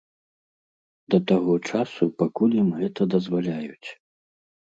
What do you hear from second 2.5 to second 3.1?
ім гэта